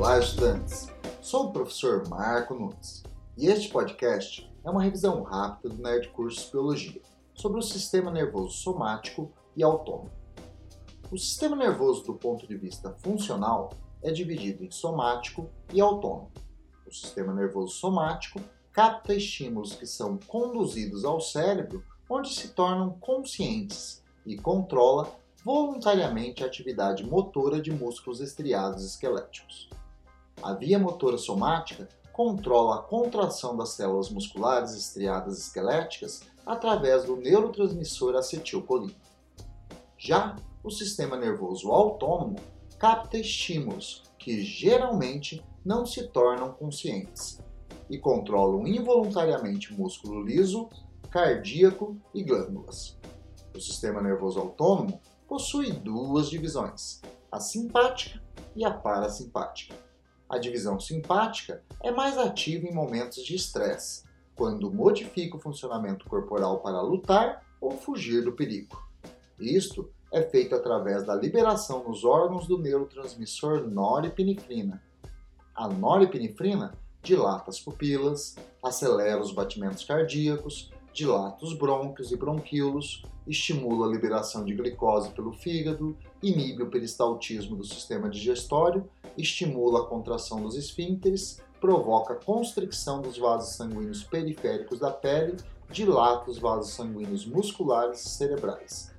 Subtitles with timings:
[0.00, 0.88] Olá, estudantes!
[1.20, 3.02] Sou o professor Marco Nunes
[3.36, 7.02] e este podcast é uma revisão rápida do Nerd Cursos Biologia
[7.34, 10.10] sobre o sistema nervoso somático e autônomo.
[11.12, 16.32] O sistema nervoso, do ponto de vista funcional, é dividido em somático e autônomo.
[16.86, 18.40] O sistema nervoso somático
[18.72, 26.46] capta estímulos que são conduzidos ao cérebro, onde se tornam conscientes e controla voluntariamente a
[26.46, 29.68] atividade motora de músculos estriados esqueléticos.
[30.42, 38.16] A via motora somática controla a contração das células musculares estriadas esqueléticas através do neurotransmissor
[38.16, 38.94] acetilcolina.
[39.98, 42.36] Já o sistema nervoso autônomo
[42.78, 47.38] capta estímulos que geralmente não se tornam conscientes
[47.90, 50.70] e controlam involuntariamente músculo liso,
[51.10, 52.96] cardíaco e glândulas.
[53.54, 58.22] O sistema nervoso autônomo possui duas divisões, a simpática
[58.56, 59.89] e a parasimpática.
[60.30, 64.04] A divisão simpática é mais ativa em momentos de estresse,
[64.36, 68.80] quando modifica o funcionamento corporal para lutar ou fugir do perigo.
[69.40, 74.80] Isto é feito através da liberação nos órgãos do neurotransmissor norepinefrina.
[75.52, 83.86] A norepinefrina dilata as pupilas, acelera os batimentos cardíacos, dilata os brônquios e bronquíolos, estimula
[83.86, 90.42] a liberação de glicose pelo fígado, inibe o peristaltismo do sistema digestório, estimula a contração
[90.42, 95.36] dos esfíncteres, provoca constricção dos vasos sanguíneos periféricos da pele,
[95.70, 98.92] dilata os vasos sanguíneos musculares e cerebrais.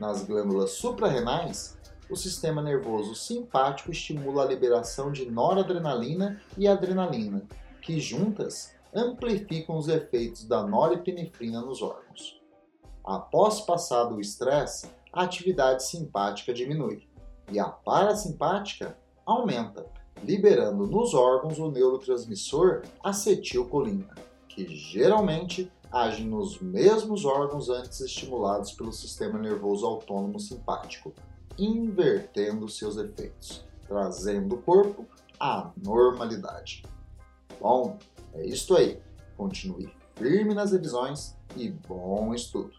[0.00, 1.76] Nas glândulas suprarrenais,
[2.08, 7.42] o sistema nervoso simpático estimula a liberação de noradrenalina e adrenalina,
[7.82, 12.45] que juntas amplificam os efeitos da norepinefrina nos órgãos.
[13.06, 17.06] Após passado o estresse, a atividade simpática diminui
[17.52, 19.86] e a parasimpática aumenta,
[20.24, 24.12] liberando nos órgãos o neurotransmissor acetilcolina,
[24.48, 31.14] que geralmente age nos mesmos órgãos antes estimulados pelo sistema nervoso autônomo simpático,
[31.56, 35.06] invertendo seus efeitos, trazendo o corpo
[35.38, 36.82] à normalidade.
[37.60, 37.98] Bom,
[38.34, 39.00] é isto aí.
[39.36, 42.72] Continue firme nas revisões e bom estudo!